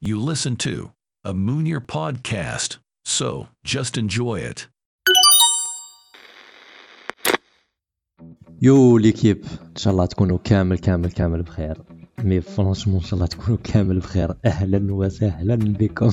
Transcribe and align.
You 0.00 0.20
listen 0.20 0.56
to 0.56 0.92
a 1.24 1.32
Moonier 1.34 1.80
podcast, 1.80 2.78
so 3.04 3.48
just 3.64 3.96
enjoy 3.98 4.36
it. 4.40 4.68
يو 8.62 8.98
ليكيب 8.98 9.44
ان 9.70 9.76
شاء 9.76 9.92
الله 9.92 10.06
تكونوا 10.06 10.38
كامل 10.44 10.78
كامل 10.78 11.10
كامل 11.10 11.42
بخير 11.42 11.76
مي 12.19 12.41
فرانشمون 12.41 12.97
ان 12.97 13.03
شاء 13.03 13.13
الله 13.13 13.25
تكونوا 13.25 13.57
كامل 13.63 13.99
بخير. 13.99 14.33
أهلا 14.45 14.93
وسهلا 14.93 15.55
بكم. 15.55 16.11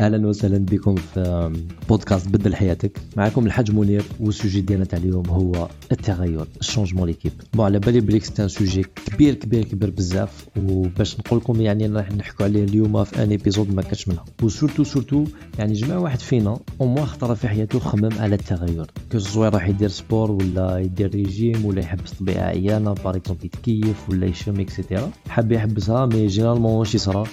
أهلا 0.00 0.26
وسهلا 0.26 0.58
بكم 0.58 0.94
في 0.94 1.52
بودكاست 1.88 2.28
بدل 2.28 2.56
حياتك. 2.56 2.98
معكم 3.16 3.46
الحاج 3.46 3.72
منير 3.72 4.02
و 4.20 4.26
ال 4.26 4.31
sujet 4.31 4.60
ديالنا 4.60 4.84
تاع 4.84 4.98
اليوم 4.98 5.28
هو 5.28 5.68
التغير 5.92 6.46
ال 6.60 6.64
changement 6.64 7.06
l'équipe. 7.06 7.32
bon 7.54 7.64
على 7.64 7.78
بالي 7.78 8.00
بليك 8.00 8.24
سي 8.24 8.48
سوجي 8.48 8.82
كبير 9.06 9.34
كبير 9.34 9.64
كبير 9.64 9.90
بزاف. 9.90 10.48
وباش 10.56 11.18
نقول 11.18 11.38
لكم 11.38 11.60
يعني 11.60 11.86
راح 11.86 12.12
نحكوا 12.12 12.46
عليه 12.46 12.64
اليوم 12.64 13.04
في 13.04 13.22
un 13.22 13.30
épisode 13.30 13.74
ما 13.74 13.82
كانش 13.82 14.08
منها 14.08 14.24
و 14.42 14.47
surtout 14.47 14.84
surtout 14.84 15.24
يعني 15.58 15.72
جماعة 15.72 16.00
واحد 16.00 16.20
فينا 16.20 16.58
أو 16.80 16.86
موا 16.86 17.04
خطره 17.04 17.34
في 17.34 17.48
حياته 17.48 17.78
خمم 17.78 18.12
على 18.18 18.34
التغير. 18.34 18.86
que 19.12 19.18
ce 19.18 19.28
soit 19.28 19.48
راح 19.48 19.68
يدير 19.68 19.88
sport 19.88 20.30
ولا 20.30 20.78
يدير 20.78 21.10
ريجيم 21.10 21.64
ولا 21.64 21.80
يحبس 21.80 22.12
طبيعه 22.12 22.44
عيانة 22.44 22.92
par 22.92 23.16
exemple 23.16 23.44
يتكيف 23.44 24.10
ولا 24.10 24.26
يشم 24.26 24.60
et 24.60 24.73
cetera 24.73 25.11
حاب 25.28 25.52
يحبسها 25.52 26.06
mais 26.06 26.26
généralement 26.26 26.72
واش 26.72 26.94
يصرى 26.94 27.24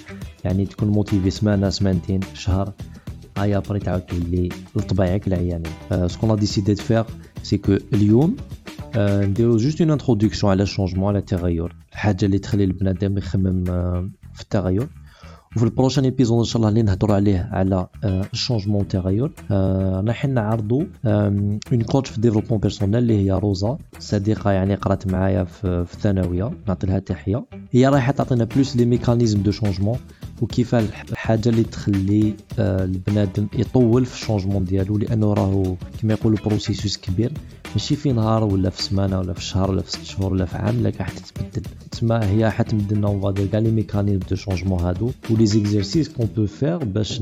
يعني 0.44 0.66
تكون 0.66 0.88
motivé 0.88 1.30
سمانة 1.30 1.70
سمانتين 1.70 2.20
شهر 2.34 2.72
هيا 3.38 3.56
après 3.56 3.78
تعاود 3.78 4.00
تولي 4.00 4.48
لطبيعك 4.76 5.26
العيانين. 5.26 5.72
ce 6.06 6.15
qu'on 6.15 6.36
décidé 6.36 6.74
de 6.74 6.82
faire 6.82 7.04
c'est 7.42 7.56
que 7.56 7.72
اليوم 7.92 8.36
آه، 8.94 9.24
نديرو 9.24 9.56
juste 9.56 9.80
une 9.80 9.90
introduction 9.90 10.52
على 10.52 10.62
ال 10.62 10.66
changement 10.66 11.08
على 11.08 11.18
التغير 11.18 11.76
الحاجة 11.92 12.24
اللي 12.26 12.38
تخلي 12.38 12.64
البنادم 12.64 13.18
يخمم 13.18 13.64
آه، 13.68 14.10
في 14.34 14.42
التغير. 14.42 14.88
وفي 15.56 15.64
ال 15.64 15.68
prochain 15.68 16.04
épisode 16.04 16.38
إن 16.38 16.44
شاء 16.44 16.56
الله 16.56 16.68
اللي 16.68 16.82
نهضروا 16.82 17.16
عليه 17.16 17.48
على 17.52 17.86
ال 18.04 18.11
changement 18.11 18.80
التغير 18.82 19.30
راح 20.06 20.26
نعرضوا 20.26 20.84
une 21.06 21.82
coach 21.86 22.10
في 22.10 22.20
développement 22.20 22.60
personnel 22.60 22.96
اللي 22.96 23.24
هي 23.24 23.32
روزا 23.32 23.78
صديقة 23.98 24.50
يعني 24.50 24.74
قرأت 24.74 25.06
معايا 25.06 25.44
في 25.44 25.86
الثانوية 25.94 26.50
نعطي 26.68 26.86
لها 26.86 26.98
تحية. 26.98 27.44
هي 27.72 27.88
رايحة 27.88 28.12
تعطينا 28.12 28.44
plus 28.44 28.76
les 28.76 28.84
mécanismes 28.84 29.42
de 29.42 29.50
changement 29.50 29.98
وكيف 30.40 30.74
الحاجة 30.74 31.48
اللي 31.48 31.64
تخلي 31.64 32.34
البنادم 32.58 33.46
يطول 33.52 34.06
في 34.06 34.14
ال 34.14 34.19
changement 34.19 34.64
ديالو؟ 34.64 34.98
لأنه 34.98 35.32
راهو 35.34 35.76
كما 36.02 36.12
يقولوا 36.12 36.38
processus 36.44 36.96
كبير. 36.96 37.32
ماشي 37.72 37.96
في 37.96 38.12
نهار 38.12 38.44
ولا 38.44 38.70
في 38.70 38.82
سمانة 38.82 39.18
ولا 39.18 39.32
في 39.32 39.42
شهر 39.42 39.70
ولا 39.70 39.82
في 39.82 39.90
ست 39.90 40.02
شهور 40.04 40.32
ولا 40.32 40.44
في 40.44 40.56
عام 40.56 40.82
لك 40.82 40.96
راح 41.00 41.10
تتبدل 41.10 41.62
تسمى 41.90 42.20
هي 42.22 42.50
حتمد 42.50 42.92
لنا 42.92 43.08
on 43.08 43.20
va 43.20 43.29
dire 43.29 43.46
كاع 43.46 43.60
les 43.60 43.70
mécanismes 43.70 44.18
de 44.30 44.36
changement 44.36 44.80
هادو 44.80 45.10
و 45.30 45.46
les 45.46 45.61
exercices 45.61 46.08
qu'on 46.08 46.26
peut 46.26 46.46
faire 46.46 46.84
باش 46.84 47.18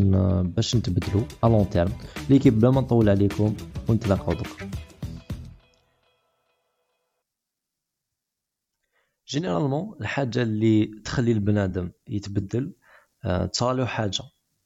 باش 0.56 0.76
نتبدلو 0.76 1.22
à 1.44 1.46
long 1.46 1.70
terme 1.70 1.92
l'équipe 2.30 2.60
بلا 2.60 2.70
ما 2.70 2.80
نطول 2.80 3.08
عليكم 3.08 3.54
ونتلاقاو 3.88 4.32
دوك. 4.32 4.46
généralement 9.28 9.94
الحاجة 10.00 10.42
اللي 10.42 10.90
تخلي 11.04 11.32
البنادم 11.32 11.90
يتبدل 12.08 12.72
تصرالو 13.52 13.86
حاجة. 13.86 14.22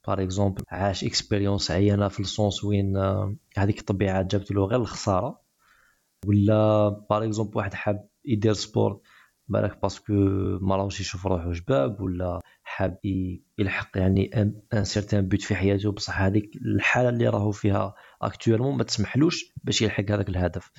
par 0.06 0.22
exemple 0.22 0.62
عاش 0.68 1.04
expérience 1.04 1.70
عيانة 1.70 2.08
في 2.08 2.20
ال 2.20 2.29
sens 2.29 2.64
وين 2.64 2.96
هذيك 3.56 3.80
الطبيعة 3.80 4.22
جابت 4.22 4.50
له 4.50 4.64
غير 4.64 4.80
الخسارة. 4.80 5.42
ولا 6.26 6.88
par 7.10 7.24
exemple 7.24 7.56
واحد 7.56 7.74
حاب 7.74 8.08
يدير 8.24 8.52
sport 8.52 9.00
بالك 9.48 9.82
parce 9.82 10.01
que 10.01 10.12
ما 10.60 10.76
راهوش 10.76 11.00
يشوف 11.00 11.26
روحو 11.26 11.52
شباب 11.52 12.00
ولا 12.00 12.40
حاب 12.62 12.98
يلحق 13.58 13.98
يعني 13.98 14.30
un 14.72 14.84
certain 14.84 15.28
but 15.28 15.42
في 15.42 15.54
حياته. 15.54 15.92
بصح 15.92 16.20
هذيك 16.22 16.56
الحالة 16.56 17.08
اللي 17.08 17.28
راهو 17.28 17.50
فيها 17.50 17.94
actuellement 18.22 18.76
ما 18.76 18.84
تسمحلوش 18.84 19.52
باش 19.64 19.82
يلحق 19.82 20.10
هذاك 20.10 20.28
الهدف. 20.28 20.70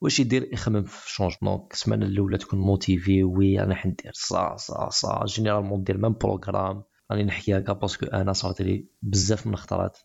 واش 0.00 0.20
يدير؟ 0.20 0.48
يخمم 0.52 0.82
في 0.82 1.10
changement 1.10 1.66
السمانة 1.72 2.06
الأولى 2.06 2.38
تكون 2.38 2.60
motivé 2.60 3.24
oui 3.24 3.62
أنا 3.62 3.74
حندير 3.74 4.12
ça 4.14 4.56
ça 4.56 4.88
ça. 4.90 5.24
généralement 5.26 5.80
ندير 5.80 5.98
même 5.98 6.12
programme 6.12 6.82
راني 7.10 7.24
نحكي 7.24 7.58
هكا 7.58 7.72
parce 7.72 7.93
que 7.93 8.06
أنا 8.06 8.32
صارت 8.32 8.62
لي 8.62 8.86
بزاف 9.02 9.46
من 9.46 9.52
الخطرات. 9.52 9.98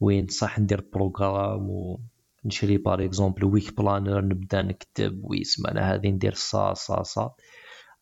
وين 0.00 0.26
صح 0.26 0.58
ندير 0.58 0.88
programme 0.92 1.96
ونشري 2.44 2.76
par 2.76 3.04
exemple 3.04 3.44
week 3.44 3.76
planner 3.76 4.20
نبدا 4.24 4.62
نكتب 4.62 5.20
oui 5.24 5.44
سمانة 5.44 5.80
هذه 5.80 6.08
ندير 6.08 6.34
صا 6.34 6.74
صا 6.74 7.02
صا. 7.02 7.34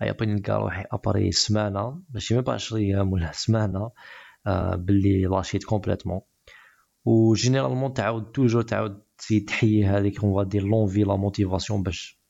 أي 0.02 0.12
بغي 0.12 0.26
نلقى 0.26 0.52
روحي 0.52 0.84
après 0.92 1.32
سمانة 1.32 2.02
ماشي 2.10 2.34
même 2.34 2.42
pas 2.42 2.52
10 2.52 2.76
أيام 2.76 3.12
ولا 3.12 3.32
سمانة 3.32 3.90
آه 4.46 4.74
باللي 4.76 5.22
لاشيت 5.22 5.64
complètement 5.64 6.20
و 7.04 7.11
généralement 7.11 7.94
تعاود 7.94 8.32
toujours 8.32 8.62
تعاود 8.62 9.02
تزيد 9.18 9.44
تحيي 9.48 9.86
هذيك 9.86 10.24
on 10.24 10.48
dire 10.48 10.62
l'envie 10.62 11.02
la 11.02 11.16
motivation 11.16 11.82
باش 11.82 12.20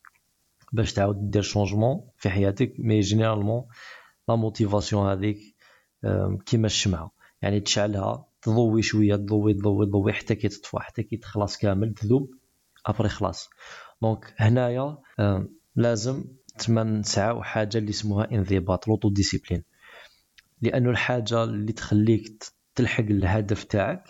باش 0.73 0.93
تعاود 0.93 1.31
دير 1.31 1.43
changement 1.43 2.01
في 2.17 2.31
حياتك. 2.31 2.75
mais 2.79 3.01
généralement 3.01 3.65
la 4.29 4.37
motivation 4.37 5.11
هذيك 5.11 5.39
كيما 6.47 6.67
الشمعة. 6.67 7.11
يعني 7.43 7.61
تشعلها 7.61 8.27
تضوي 8.43 8.83
شوية 8.83 9.17
تضوي 9.17 9.55
تضوي 9.55 9.87
تضوي 9.87 10.13
حتى 10.13 10.35
كي 10.35 10.49
تطفى 10.49 10.79
حتى 10.79 11.03
كي 11.03 11.17
تخلص 11.17 11.57
كامل 11.57 11.95
تذوب 11.95 12.31
après 12.87 13.09
خلاص. 13.09 13.51
donc 14.03 14.35
هنايا 14.39 14.99
لازم 15.77 16.25
تما 16.59 16.83
نسعاو 16.83 17.43
حاجة 17.43 17.79
اللي 17.79 17.91
اسمها 17.91 18.31
انضباط 18.33 18.89
l'autodiscipline 18.89 19.65
لأنه 20.63 20.91
الحاجة 20.91 21.45
اللي 21.45 21.73
تخليك 21.73 22.45
تلحق 22.75 23.05
الهدف 23.05 23.65
تاعك 23.65 24.05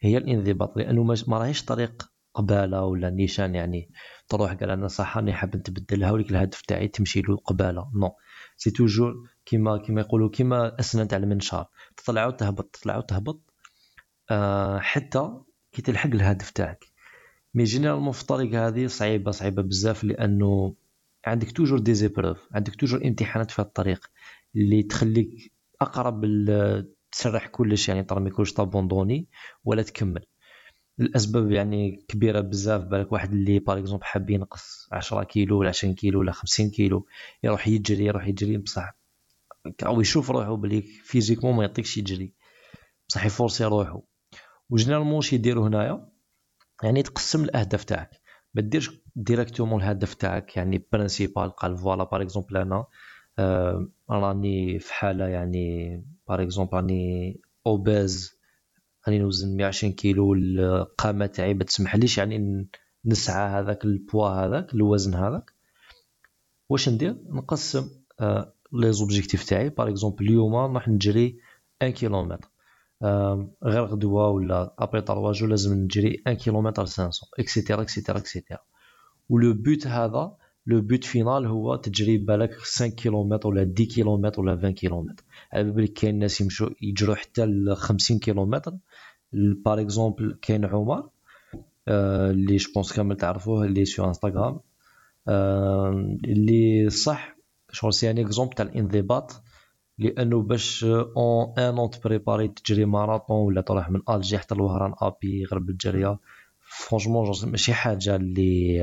هي 0.00 0.16
الانضباط. 0.16 0.76
لأنه 0.76 1.02
ما 1.02 1.38
راهيش 1.38 1.64
طريق 1.64 2.10
قبالة 2.34 2.84
ولا 2.84 3.10
نيشان 3.10 3.54
يعني 3.54 3.90
تروح 4.28 4.52
قال 4.52 4.70
أنا 4.70 4.88
صح 4.88 5.16
راني 5.16 5.32
حاب 5.32 5.56
نتبدل 5.56 6.10
هاوليك 6.10 6.30
الهدف 6.30 6.62
تاعي 6.62 6.88
تمشي 6.88 7.20
له 7.20 7.36
قباله 7.36 7.90
non. 7.94 8.16
c'est 8.58 8.70
toujours 8.70 9.28
كيما 9.46 9.78
كيما 9.78 10.00
يقولوا 10.00 10.30
كيما 10.30 10.80
أسنان 10.80 11.08
تاع 11.08 11.18
المنشار. 11.18 11.66
تطلع 11.96 12.26
وتهبط 12.26 12.64
تطلع 12.72 12.96
وتهبط. 12.96 13.40
أه 14.30 14.78
حتى 14.78 15.30
كي 15.72 15.82
تلحق 15.82 16.10
الهدف 16.10 16.50
تاعك. 16.50 16.84
mais 17.54 17.64
généralement 17.64 18.12
في 18.12 18.20
الطريق 18.22 18.54
هذه 18.54 18.86
صعيبة 18.86 19.30
صعيبة 19.30 19.62
بزاف 19.62 20.04
لأنه 20.04 20.74
عندك 21.26 21.52
toujours 21.52 21.78
des 21.78 21.94
épreuves 21.94 22.48
عندك 22.52 22.74
toujours 22.74 23.04
امتحانات 23.04 23.50
في 23.50 23.58
الطريق 23.58 24.06
اللي 24.56 24.82
تخليك 24.82 25.52
أقرب 25.80 26.24
تسرح 27.12 27.46
كلش 27.46 27.88
يعني 27.88 28.02
ترى 28.02 28.20
ما 28.20 28.28
يكونش 28.28 28.52
ت 28.52 28.59
abandonner 28.59 29.28
ولا 29.64 29.82
تكمل. 29.82 30.24
الاسباب 31.00 31.52
يعني 31.52 32.04
كبيرة 32.08 32.40
بزاف. 32.40 32.82
بالك 32.84 33.12
واحد 33.12 33.32
اللي 33.32 33.58
par 33.58 33.78
exemple 33.78 34.04
حاب 34.04 34.30
ينقص 34.30 34.88
10 34.92 35.24
كيلو 35.24 35.58
ولا 35.58 35.68
20 35.68 35.94
كيلو 35.94 36.20
ولا 36.20 36.32
50 36.32 36.70
كيلو 36.70 37.06
يروح 37.42 37.68
يجري 37.68 38.04
يروح 38.04 38.26
يجري 38.26 38.56
بصح 38.56 38.96
أو 39.86 40.00
يشوف 40.00 40.30
روحو 40.30 40.56
بلي 40.56 40.82
physiquement 40.82 41.56
ما 41.56 41.62
يعطيكش 41.62 41.98
يجري 41.98 42.32
بصح 43.08 43.26
ي 43.26 43.31
forcer 43.31 43.64
روحو 43.64 44.02
و 44.70 44.73
généralement 44.73 45.14
واش 45.14 45.32
يديروا 45.32 45.68
هنايا؟ 45.68 46.08
يعني 46.82 47.02
تقسم 47.02 47.44
الأهداف 47.44 47.84
تاعك. 47.84 48.10
ما 48.54 48.62
ديرش 48.62 48.90
directement 49.16 49.82
الهدف 49.82 50.14
تاعك 50.14 50.56
يعني 50.56 50.86
principal 50.92 51.50
قال 51.50 51.76
voilà 51.78 52.04
par 52.04 52.22
exemple 52.22 52.56
أنا 52.56 52.84
آه 53.38 53.88
راني 54.10 54.78
في 54.78 54.94
حالة 54.94 55.28
يعني 55.28 55.96
par 56.28 56.42
exemple 56.42 56.74
راني 56.76 57.40
obèse 57.66 58.37
راني 59.08 59.18
نوزن 59.18 59.56
120 59.56 59.92
كيلو 59.92 60.34
القامه 60.34 61.26
تاعي 61.26 61.54
ما 61.54 61.64
تسمحليش 61.64 62.18
يعني 62.18 62.68
نسعى 63.04 63.48
هذاك 63.60 63.84
البوا 63.84 64.28
هذاك 64.28 64.74
الوزن 64.74 65.14
هذاك. 65.14 65.52
واش 66.68 66.88
ندير؟ 66.88 67.16
نقسم 67.28 67.90
آه 68.20 68.52
les 68.72 68.92
objectifs 68.92 69.44
تاعي. 69.44 69.68
par 69.68 69.88
exemple 69.88 70.24
اليوم 70.24 70.54
راح 70.54 70.88
نجري 70.88 71.38
1 71.82 71.92
كيلومتر 71.92 72.48
آه 73.02 73.48
غير 73.64 73.84
غدوه 73.84 74.28
ولا 74.28 74.74
après 74.78 75.00
3 75.00 75.32
jours 75.32 75.46
لازم 75.46 75.74
نجري 75.74 76.22
1 76.26 76.36
كيلومتر 76.36 76.84
500 76.84 77.10
اكسيتيرا 77.38 77.82
اكسيتيرا 77.82 78.18
اكسيتيرا 78.18 78.60
ولو 79.28 79.54
بوت 79.54 79.86
هذا 79.86 80.36
le 80.66 80.80
but 80.80 81.04
final 81.04 81.46
هو 81.46 81.76
تجري 81.76 82.18
بالك 82.18 82.54
5 82.54 82.88
كيلومتر 82.88 83.48
ولا 83.48 83.72
10 83.74 83.84
كيلومتر 83.84 84.40
ولا 84.40 84.52
20 84.52 84.72
كيلومتر 84.72 85.24
على 85.52 85.70
بالك 85.70 85.92
كاين 85.92 86.18
ناس 86.18 86.40
يمشوا 86.40 86.70
يجروا 86.82 87.14
حتى 87.14 87.46
ل 87.46 87.76
50 87.76 88.18
كيلومتر 88.18 88.72
par 89.32 89.80
exemple 89.80 90.38
كاين 90.42 90.64
عمر 90.64 91.08
اللي 91.88 92.56
je 92.56 92.72
pense 92.74 92.92
كامل 92.92 93.16
تعرفوه 93.16 93.64
اللي 93.64 93.84
sur 93.84 94.04
انستغرام 94.04 94.60
اللي 96.24 96.90
صح 96.90 97.36
شغل 97.72 97.92
c'est 97.94 98.10
un 98.10 98.18
exemple 98.18 98.54
تاع 98.54 98.64
الانضباط 98.66 99.42
لأنه 99.98 100.42
باش 100.42 100.84
en 100.84 101.54
un 101.58 101.78
an 101.78 101.90
ت 101.90 101.96
préparer 101.96 102.48
تجري 102.48 102.84
ماراطون 102.84 103.46
ولا 103.46 103.60
تروح 103.60 103.90
من 103.90 104.00
الجي 104.10 104.38
حتى 104.38 104.54
لوهران 104.54 104.94
ابي 104.98 105.44
غير 105.44 105.58
بالجريه 105.58 106.18
franchement 106.60 107.32
ماشي 107.44 107.72
حاجة 107.74 108.16
اللي 108.16 108.78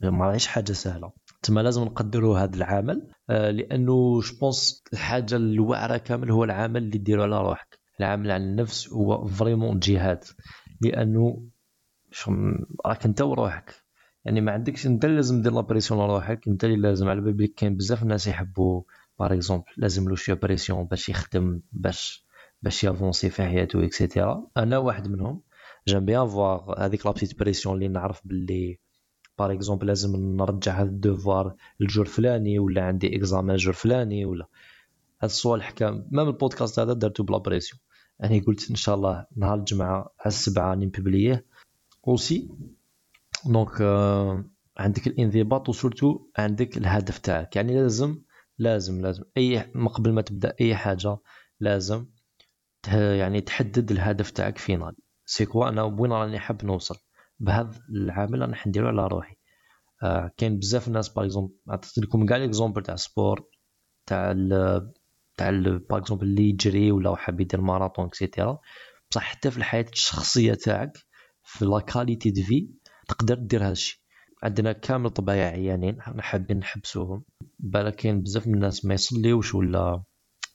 ما 0.00 0.26
راهيش 0.26 0.46
حاجة 0.46 0.72
سهله 0.72 1.12
تما 1.42 1.60
لازم 1.60 1.82
نقدروا 1.82 2.38
هذا 2.38 2.56
العمل 2.56 3.08
لأنه 3.28 4.20
je 4.20 4.50
الحاجة 4.92 5.36
الواعره 5.36 5.96
كامل 5.96 6.30
هو 6.30 6.44
العمل 6.44 6.82
اللي 6.82 6.98
ديرو 6.98 7.22
على 7.22 7.40
روحك 7.40 7.79
العمل 8.00 8.30
على 8.30 8.44
النفس 8.44 8.92
هو 8.92 9.26
vraiment 9.26 9.78
جهاد. 9.78 10.24
لأنه 10.80 11.42
راك 12.86 13.04
أنت 13.04 13.22
وروحك. 13.22 13.74
يعني 14.24 14.40
ما 14.40 14.52
عندكش 14.52 14.86
أنت 14.86 15.06
لازم 15.06 15.42
دير 15.42 15.52
la 15.52 15.62
pression 15.62 16.00
لروحك 16.00 16.48
أنت 16.48 16.64
اللي 16.64 16.76
لازم. 16.76 17.08
على 17.08 17.20
بالك 17.20 17.54
كاين 17.54 17.76
بزاف 17.76 18.02
الناس 18.02 18.26
يحبوا 18.26 18.82
par 19.18 19.34
exemple 19.34 19.64
لازم 19.76 20.08
له 20.08 20.14
شوية 20.16 20.36
pression 20.36 20.84
باش 20.84 21.08
يخدم 21.08 21.60
باش 21.72 22.24
باش 22.62 22.84
ي 22.84 22.90
avancer 22.90 23.30
في 23.30 23.42
حياته 23.42 23.84
et 23.84 23.99
cetera 23.99 24.46
أنا 24.56 24.78
واحد 24.78 25.08
منهم. 25.08 25.42
j'aime 25.88 26.04
bien 26.04 26.28
avoir 26.28 26.84
هذيك 26.84 27.06
la 27.06 27.12
petite 27.12 27.38
pression 27.38 27.74
اللي 27.74 27.88
نعرف 27.88 28.20
باللي 28.24 28.78
par 29.38 29.52
exemple 29.52 29.86
لازم 29.86 30.16
نرجع 30.16 30.72
هذا 30.72 30.88
ال 30.88 30.96
devoir. 30.96 31.54
ال 31.80 31.85
jour 31.85 32.06
فلاني 32.06 32.58
ولا 32.58 32.82
عندي 32.82 33.16
examen 33.16 33.50
ال 33.50 33.55
jour 33.55 33.74
فلاني 33.74 34.24
ولا. 34.24 34.46
هاد 35.22 35.30
الصوالح 35.30 35.70
quand 35.70 36.08
même 36.10 36.28
البودكاست 36.28 36.78
هذا 36.78 36.92
درتو 36.92 37.22
بلا 37.22 37.38
pression 37.38 37.80
يعني 38.20 38.40
قلت 38.40 38.70
إن 38.70 38.76
شاء 38.76 38.94
الله 38.94 39.26
نهار 39.36 39.58
الجمعة 39.58 39.96
على 39.96 40.26
السبعه 40.26 40.74
ن 40.74 40.83
publier 40.83 41.46
aussi 42.08 42.50
donc 43.46 43.68
euh, 43.68 44.50
عندك 44.78 45.06
الانضباط 45.06 45.68
و 45.68 45.75
surtout 45.75 46.26
عندك 46.38 46.76
الهدف 46.76 47.18
تاعك. 47.18 47.56
يعني 47.56 47.74
لازم 47.74 48.22
لازم 48.58 49.00
لازم. 49.00 49.24
أي 49.36 49.58
قبل 49.94 50.12
ما 50.12 50.22
تبدأ 50.22 50.54
أي 50.60 50.76
حاجة 50.76 51.18
لازم 51.60 52.06
يعني 52.92 53.40
تحدد 53.40 53.90
الهدف 53.90 54.30
تاعك 54.30 54.58
final 54.58 54.96
c'est 55.26 55.46
quoi 55.46 55.68
أنا 55.68 55.82
وين 55.82 56.12
راني 56.12 56.38
حاب 56.38 56.64
نوصل؟ 56.64 56.96
بهذا 57.38 57.80
العامل 57.90 58.42
أنا 58.42 58.56
حنديرو 58.56 58.88
على 58.88 59.06
روحي. 59.06 59.36
آه 60.02 60.30
كاين 60.36 60.58
بزاف 60.58 60.88
الناس 60.88 61.08
par 61.08 61.24
exemple 61.24 61.54
عطيت 61.68 61.98
لكم 61.98 62.26
كاع 62.26 62.36
les 62.36 62.48
exemples 62.48 62.82
تاع 62.82 62.96
sport 62.96 63.48
تاع 64.06 64.32
تاع 65.40 65.50
par 65.90 65.98
exemple 65.98 66.26
اللي 66.26 66.48
يجري 66.48 66.92
ولا 66.92 67.16
حاب 67.16 67.40
يدير 67.40 67.60
ماراطون 67.60 68.06
et 68.06 68.19
cetera 68.19 68.58
بصح 69.10 69.22
حتى 69.22 69.50
في 69.50 69.58
الحياة 69.58 69.86
الشخصية 69.92 70.54
تاعك 70.54 70.92
في 71.42 71.64
la 71.64 71.80
qualité 71.80 72.30
de 72.30 72.42
vie 72.42 72.68
تقدر 73.08 73.34
دير 73.34 73.64
هذا 73.64 73.72
الشيء. 73.72 74.00
عندنا 74.42 74.72
كامل 74.72 75.10
طبايع 75.10 75.46
عيانين 75.46 76.02
حنا 76.02 76.22
حابين 76.22 76.58
نحبسوهم. 76.58 77.24
بالك 77.58 77.94
كاين 77.96 78.22
بزاف 78.22 78.46
من 78.46 78.54
الناس 78.54 78.84
ما 78.84 78.94
يصليوش 78.94 79.54
ولا 79.54 80.02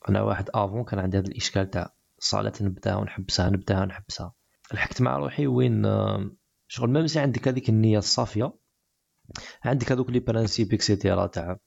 أنا 0.09 0.21
واحد 0.21 0.49
avant 0.53 0.83
كان 0.83 0.99
عندي 0.99 1.17
هذا 1.17 1.27
الإشكال 1.27 1.69
تاع 1.69 1.93
صلاة 2.19 2.53
نبداها 2.61 2.95
ونحبسها 2.95 3.49
نبداها 3.49 3.81
ونحبسها. 3.81 4.33
لحقت 4.73 5.01
مع 5.01 5.17
روحي 5.17 5.47
وين 5.47 5.83
شغل 6.67 6.89
même 6.89 7.07
si 7.07 7.19
عندك 7.19 7.47
هذيك 7.47 7.69
النية 7.69 7.97
الصافية 7.97 8.53
عندك 9.63 9.91
هذوك 9.91 10.09
les 10.09 10.19
principes 10.19 10.73
et 10.73 10.87
cetera 10.87 11.27
تاع 11.27 11.57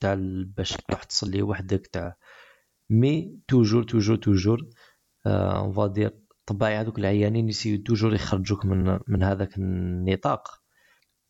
تاع 0.00 0.16
باش 0.56 0.72
تروح 0.72 1.04
تصلي 1.04 1.42
وحدك 1.42 1.86
تاع 1.86 2.16
mais 2.90 3.38
toujours 3.48 3.82
toujours 3.82 4.16
toujours 4.16 4.58
on 5.26 5.72
va 5.72 5.85
dire 5.85 6.10
طباعي 6.46 6.76
هذوك 6.76 6.98
العيانين 6.98 7.48
ي 7.48 7.52
essayer 7.52 7.82
و 7.82 7.86
toujours 7.86 8.14
يخرجوك 8.14 8.64
من 8.64 8.98
من 9.08 9.22
هذاك 9.22 9.58
النطاق. 9.58 10.48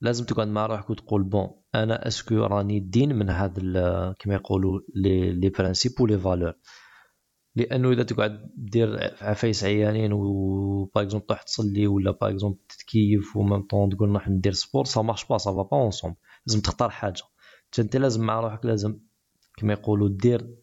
لازم 0.01 0.25
تقعد 0.25 0.49
مع 0.49 0.67
روحك 0.67 0.91
وتقول 0.91 1.23
bon 1.23 1.49
أنا 1.75 2.07
est-ce 2.09 2.26
que 2.26 2.35
راني 2.35 2.81
دين 2.81 3.15
من 3.17 3.31
هذا 3.31 4.15
كما 4.19 4.35
يقولوا 4.35 4.81
les 4.95 5.33
les 5.33 5.49
principes 5.49 6.01
و 6.01 6.05
les 6.05 6.19
valeurs 6.19 6.55
لأنه 7.57 7.91
إذا 7.93 8.03
تقعد 8.03 8.51
دير 8.57 9.15
عفايس 9.21 9.65
عيانين 9.65 10.13
و 10.13 10.85
par 10.85 11.05
exemple 11.05 11.27
تروح 11.27 11.43
تصلي 11.43 11.87
ولا 11.87 12.11
par 12.11 12.31
exemple 12.31 12.59
تتكيف 12.69 13.37
و 13.37 13.42
même 13.42 13.63
temps 13.63 13.91
تقول 13.91 14.09
نروح 14.09 14.29
ندير 14.29 14.53
sport 14.53 14.85
ça 14.85 15.03
marche 15.03 15.25
pas 15.25 15.53
ça 15.53 15.57
va 15.57 15.62
pas 15.62 15.69
ensemble 15.73 16.17
لازم 16.47 16.61
تختار 16.61 16.91
حاجة. 16.91 17.23
أنت 17.79 17.97
لازم 17.97 18.25
مع 18.27 18.41
روحك 18.41 18.65
لازم 18.65 18.99
كما 19.57 19.73
يقولوا 19.73 20.09
دير 20.09 20.57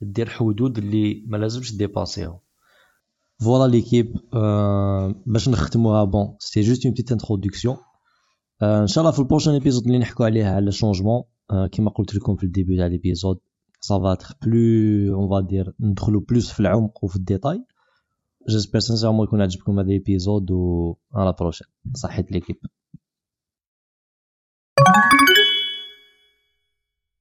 دير 0.00 0.28
حدود 0.28 0.78
اللي 0.78 1.24
ما 1.26 1.36
لازمش 1.36 1.76
dépasser 1.76 2.26
هم 2.26 2.38
voilà 3.44 3.70
l'équipe 3.72 4.14
باش 5.26 5.48
نختموها. 5.48 6.04
bon 6.04 6.36
c'était 6.38 6.68
juste 6.68 6.84
une 6.86 6.92
petite 6.92 7.12
introduction 7.12 7.76
ان 8.62 8.86
شاء 8.86 9.02
الله 9.02 9.12
في 9.12 9.18
ال 9.18 9.22
prochain 9.22 9.52
épisode 9.52 9.86
اللي 9.86 9.98
نحكوا 9.98 10.26
عليه 10.26 10.44
على 10.44 10.72
changement 10.72 11.22
كما 11.72 11.90
قلت 11.90 12.14
لكم 12.14 12.36
في 12.36 12.44
ال 12.44 12.49
début 12.49 12.76
تاع 12.76 12.86
l'épisode 12.86 13.38
être 13.86 14.28
plus 14.44 15.10
on 15.20 15.28
va 15.30 15.46
dire 15.50 15.72
ندخلوا 15.80 16.20
plus 16.32 16.52
في 16.54 16.60
العمق 16.60 17.04
وفي 17.04 17.16
الديتاي. 17.16 17.64
j'espère 18.50 18.78
sincèrement 18.78 19.24
يكون 19.24 19.42
عجبكم 19.42 19.78
هذا 19.78 19.88
ال 19.88 19.96
épisode 19.96 20.50
و 20.50 20.94
à 21.14 21.21
la 21.21 21.34
prochaine 21.40 21.66
صحيت 21.94 22.32
l'équipe 22.32 22.56